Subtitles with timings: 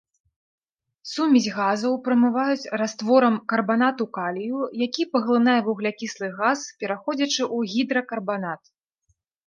[1.11, 8.61] Сумесь газаў прамываюць растворам карбанату калію, які паглынае вуглякіслы газ, пераходзячы ў гідракарбанат.